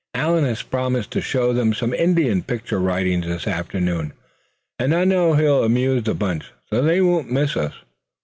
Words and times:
Allan 0.15 0.45
has 0.45 0.63
promised 0.63 1.11
to 1.11 1.21
show 1.21 1.53
them 1.53 1.75
some 1.75 1.93
Indian 1.93 2.41
picture 2.41 2.79
writing 2.79 3.21
this 3.21 3.45
afternoon, 3.47 4.13
and 4.79 4.95
I 4.95 5.03
know 5.03 5.35
he'll 5.35 5.63
amuse 5.63 6.01
the 6.05 6.15
bunch 6.15 6.45
so 6.71 6.81
they 6.81 7.01
won't 7.01 7.29
miss 7.31 7.55
us." 7.55 7.73